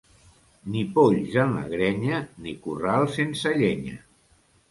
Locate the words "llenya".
3.63-4.01